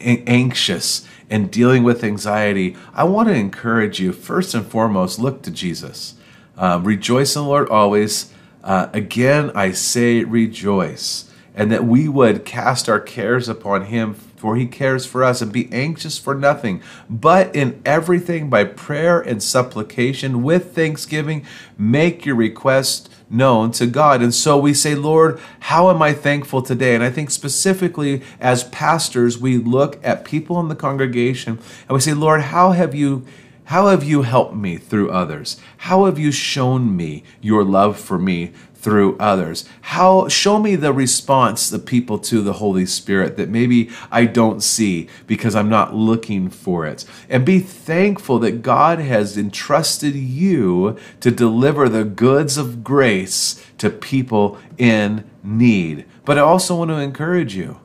anxious 0.00 1.06
and 1.30 1.50
dealing 1.50 1.84
with 1.84 2.02
anxiety, 2.02 2.76
I 2.94 3.04
want 3.04 3.28
to 3.28 3.34
encourage 3.34 4.00
you 4.00 4.12
first 4.12 4.54
and 4.54 4.66
foremost, 4.66 5.18
look 5.18 5.42
to 5.42 5.50
Jesus. 5.50 6.14
Uh, 6.56 6.80
rejoice 6.82 7.36
in 7.36 7.42
the 7.42 7.48
Lord 7.48 7.68
always. 7.68 8.32
Uh, 8.64 8.88
again, 8.92 9.52
I 9.54 9.72
say 9.72 10.24
rejoice. 10.24 11.30
And 11.54 11.72
that 11.72 11.84
we 11.84 12.08
would 12.08 12.44
cast 12.44 12.88
our 12.88 13.00
cares 13.00 13.48
upon 13.48 13.86
Him, 13.86 14.14
for 14.14 14.56
He 14.56 14.66
cares 14.66 15.06
for 15.06 15.24
us, 15.24 15.42
and 15.42 15.52
be 15.52 15.68
anxious 15.72 16.16
for 16.16 16.34
nothing, 16.34 16.82
but 17.10 17.54
in 17.54 17.82
everything 17.84 18.48
by 18.48 18.62
prayer 18.62 19.20
and 19.20 19.42
supplication 19.42 20.44
with 20.44 20.74
thanksgiving, 20.74 21.44
make 21.76 22.24
your 22.24 22.36
request 22.36 23.10
known 23.30 23.70
to 23.72 23.86
God. 23.86 24.22
And 24.22 24.34
so 24.34 24.56
we 24.58 24.74
say, 24.74 24.94
Lord, 24.94 25.40
how 25.60 25.90
am 25.90 26.00
I 26.00 26.12
thankful 26.12 26.62
today? 26.62 26.94
And 26.94 27.04
I 27.04 27.10
think 27.10 27.30
specifically 27.30 28.22
as 28.40 28.64
pastors, 28.64 29.38
we 29.38 29.58
look 29.58 29.98
at 30.04 30.24
people 30.24 30.58
in 30.60 30.68
the 30.68 30.76
congregation 30.76 31.58
and 31.88 31.90
we 31.90 32.00
say, 32.00 32.14
Lord, 32.14 32.40
how 32.42 32.72
have 32.72 32.94
you 32.94 33.26
how 33.68 33.88
have 33.88 34.02
you 34.02 34.22
helped 34.22 34.54
me 34.54 34.78
through 34.78 35.10
others? 35.10 35.60
How 35.76 36.06
have 36.06 36.18
you 36.18 36.32
shown 36.32 36.96
me 36.96 37.22
your 37.42 37.62
love 37.62 38.00
for 38.00 38.18
me 38.18 38.54
through 38.74 39.18
others? 39.18 39.68
How 39.82 40.26
show 40.28 40.58
me 40.58 40.74
the 40.74 40.90
response 40.94 41.68
the 41.68 41.78
people 41.78 42.18
to 42.20 42.40
the 42.40 42.54
Holy 42.54 42.86
Spirit 42.86 43.36
that 43.36 43.50
maybe 43.50 43.90
I 44.10 44.24
don't 44.24 44.62
see 44.62 45.06
because 45.26 45.54
I'm 45.54 45.68
not 45.68 45.94
looking 45.94 46.48
for 46.48 46.86
it. 46.86 47.04
And 47.28 47.44
be 47.44 47.58
thankful 47.58 48.38
that 48.38 48.62
God 48.62 49.00
has 49.00 49.36
entrusted 49.36 50.14
you 50.14 50.96
to 51.20 51.30
deliver 51.30 51.90
the 51.90 52.04
goods 52.04 52.56
of 52.56 52.82
grace 52.82 53.62
to 53.76 53.90
people 53.90 54.56
in 54.78 55.28
need. 55.42 56.06
But 56.24 56.38
I 56.38 56.40
also 56.40 56.74
want 56.76 56.90
to 56.90 56.96
encourage 56.96 57.54
you. 57.54 57.80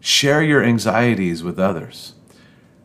Share 0.00 0.42
your 0.42 0.64
anxieties 0.64 1.42
with 1.42 1.58
others. 1.58 2.14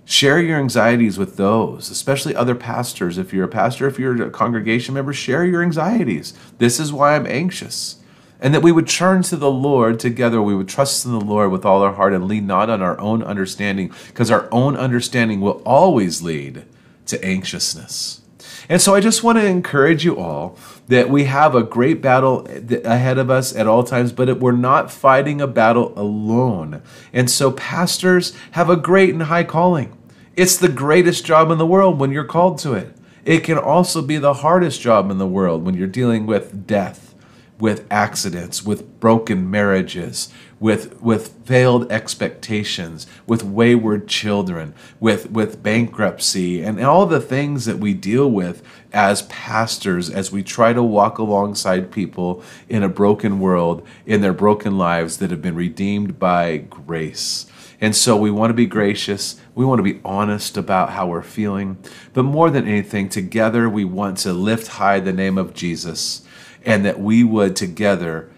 Share 0.09 0.39
your 0.39 0.57
anxieties 0.57 1.17
with 1.17 1.35
those, 1.35 1.89
especially 1.89 2.33
other 2.33 2.55
pastors. 2.55 3.17
If 3.17 3.33
you're 3.33 3.43
a 3.43 3.49
pastor, 3.49 3.87
if 3.87 3.99
you're 3.99 4.23
a 4.23 4.29
congregation 4.29 4.93
member, 4.93 5.11
share 5.11 5.43
your 5.43 5.61
anxieties. 5.61 6.33
This 6.59 6.79
is 6.79 6.93
why 6.93 7.13
I'm 7.13 7.27
anxious. 7.27 7.97
And 8.39 8.53
that 8.53 8.63
we 8.63 8.71
would 8.71 8.87
turn 8.87 9.21
to 9.23 9.35
the 9.35 9.51
Lord 9.51 9.99
together. 9.99 10.41
We 10.41 10.55
would 10.55 10.69
trust 10.69 11.05
in 11.05 11.11
the 11.11 11.19
Lord 11.19 11.51
with 11.51 11.65
all 11.65 11.81
our 11.81 11.91
heart 11.91 12.13
and 12.13 12.25
lean 12.25 12.47
not 12.47 12.69
on 12.69 12.81
our 12.81 12.97
own 13.01 13.21
understanding, 13.21 13.91
because 14.07 14.31
our 14.31 14.47
own 14.49 14.77
understanding 14.77 15.41
will 15.41 15.61
always 15.65 16.21
lead 16.21 16.63
to 17.07 17.21
anxiousness. 17.21 18.21
And 18.69 18.81
so 18.81 18.93
I 18.93 19.00
just 19.00 19.24
want 19.24 19.38
to 19.38 19.45
encourage 19.45 20.03
you 20.03 20.17
all 20.17 20.57
that 20.88 21.09
we 21.09 21.24
have 21.25 21.55
a 21.55 21.63
great 21.63 22.01
battle 22.01 22.45
ahead 22.83 23.17
of 23.17 23.29
us 23.29 23.55
at 23.55 23.67
all 23.67 23.83
times, 23.83 24.12
but 24.12 24.39
we're 24.39 24.51
not 24.51 24.91
fighting 24.91 25.39
a 25.39 25.47
battle 25.47 25.93
alone. 25.95 26.81
And 27.13 27.29
so 27.31 27.51
pastors 27.51 28.33
have 28.51 28.69
a 28.69 28.75
great 28.75 29.13
and 29.13 29.24
high 29.24 29.45
calling. 29.45 29.97
It's 30.36 30.57
the 30.57 30.69
greatest 30.69 31.25
job 31.25 31.50
in 31.50 31.57
the 31.57 31.65
world 31.65 31.97
when 31.97 32.12
you're 32.12 32.24
called 32.24 32.59
to 32.59 32.74
it. 32.74 32.93
It 33.25 33.43
can 33.43 33.57
also 33.57 34.01
be 34.01 34.17
the 34.17 34.36
hardest 34.36 34.81
job 34.81 35.09
in 35.12 35.17
the 35.17 35.27
world 35.27 35.65
when 35.65 35.75
you're 35.75 35.88
dealing 35.88 36.25
with 36.25 36.68
death, 36.68 37.15
with 37.59 37.87
accidents, 37.89 38.63
with 38.63 39.00
broken 39.00 39.50
marriages, 39.50 40.31
with 40.59 41.00
with 41.01 41.29
failed 41.46 41.91
expectations, 41.91 43.05
with 43.25 43.43
wayward 43.43 44.07
children, 44.07 44.74
with 45.00 45.29
with 45.29 45.61
bankruptcy 45.61 46.63
and 46.63 46.79
all 46.83 47.05
the 47.05 47.22
things 47.22 47.65
that 47.65 47.77
we 47.77 47.93
deal 47.93 48.29
with 48.29 48.63
as 48.91 49.22
pastors 49.24 50.09
as 50.09 50.31
we 50.31 50.41
try 50.41 50.74
to 50.74 50.81
walk 50.81 51.17
alongside 51.17 51.91
people 51.91 52.41
in 52.67 52.83
a 52.83 52.89
broken 52.89 53.39
world 53.39 53.85
in 54.05 54.22
their 54.22 54.33
broken 54.33 54.77
lives 54.77 55.17
that 55.17 55.29
have 55.29 55.41
been 55.41 55.55
redeemed 55.55 56.17
by 56.17 56.57
grace. 56.57 57.46
And 57.79 57.96
so 57.96 58.17
we 58.17 58.31
want 58.31 58.50
to 58.50 58.55
be 58.55 58.65
gracious. 58.65 59.39
We 59.53 59.63
want 59.63 59.77
to 59.79 59.83
be 59.83 60.00
honest 60.03 60.57
about 60.57 60.91
how 60.91 61.07
we're 61.07 61.22
feeling. 61.22 61.77
But 62.13 62.24
more 62.24 62.50
than 62.50 62.67
anything, 62.67 63.07
together 63.07 63.70
we 63.70 63.85
want 63.85 64.17
to 64.20 64.33
lift 64.33 64.67
high 64.67 65.00
the 65.00 65.13
name 65.13 65.37
of 65.37 65.53
Jesus 65.53 66.24
and 66.65 66.83
that 66.85 67.00
we 67.00 67.24
would 67.24 67.55
together 67.55 68.31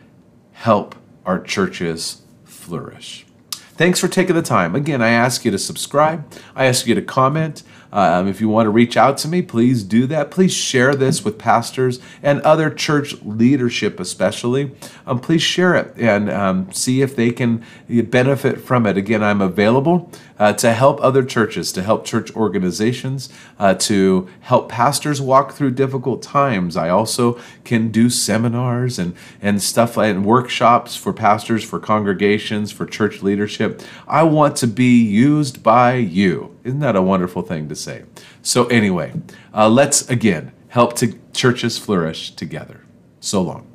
help 0.52 0.96
our 1.26 1.40
churches 1.40 2.22
flourish. 2.44 3.26
Thanks 3.52 4.00
for 4.00 4.10
taking 4.10 4.36
the 4.36 4.42
time. 4.42 4.76
Again, 4.76 5.02
I 5.02 5.10
ask 5.10 5.46
you 5.46 5.52
to 5.52 5.58
subscribe. 5.58 6.30
I 6.54 6.66
ask 6.66 6.86
you 6.86 6.96
to 6.96 7.02
comment. 7.02 7.64
Um, 7.92 8.28
if 8.28 8.40
you 8.40 8.50
want 8.50 8.66
to 8.66 8.70
reach 8.70 8.98
out 8.98 9.18
to 9.20 9.28
me, 9.28 9.42
please 9.42 9.84
do 9.84 10.06
that. 10.08 10.32
Please 10.32 10.54
share 10.54 10.96
this 10.96 11.26
with 11.26 11.38
pastors 11.38 12.00
and 12.22 12.42
other 12.42 12.70
church 12.70 13.22
leadership, 13.24 14.00
especially. 14.00 14.72
Um, 15.08 15.20
please 15.20 15.42
share 15.42 15.76
it 15.76 15.94
and 15.98 16.30
um, 16.30 16.72
see 16.72 17.02
if 17.02 17.16
they 17.16 17.32
can 17.32 17.66
benefit 17.88 18.62
from 18.62 18.86
it. 18.86 18.98
Again, 18.98 19.24
I'm 19.24 19.42
available 19.42 20.12
uh, 20.38 20.54
to 20.54 20.74
help 20.74 21.02
other 21.02 21.24
churches, 21.24 21.72
to 21.74 21.84
help 21.84 22.06
church 22.06 22.34
organizations, 22.36 23.30
uh, 23.60 23.74
to 23.76 24.30
help 24.42 24.70
pastors 24.70 25.20
walk 25.20 25.54
through 25.54 25.72
difficult 25.72 26.22
times. 26.22 26.78
I 26.78 26.90
also 26.90 27.40
can 27.66 27.92
do 27.92 28.10
seminars 28.10 28.98
and, 28.98 29.16
and 29.42 29.62
stuff 29.62 29.98
and 29.98 30.26
workshops 30.26 30.96
for 30.96 31.12
pastors, 31.12 31.64
for 31.64 31.80
congregations, 31.80 32.72
for 32.72 32.86
church 32.86 33.22
leadership. 33.22 33.82
I 34.08 34.24
want 34.24 34.56
to 34.58 34.68
be 34.68 35.04
used 35.04 35.62
by 35.62 35.96
you. 35.96 36.56
Isn't 36.64 36.80
that 36.80 36.96
a 36.96 37.02
wonderful 37.02 37.42
thing 37.42 37.70
to 37.70 37.76
say? 37.76 38.04
So, 38.42 38.66
anyway, 38.68 39.14
uh, 39.54 39.70
let's 39.70 40.10
again 40.10 40.52
help 40.70 40.96
to 40.98 41.18
churches 41.34 41.78
flourish 41.78 42.32
together. 42.32 42.82
So 43.20 43.42
long. 43.42 43.69